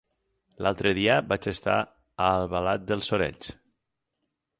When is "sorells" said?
3.13-3.53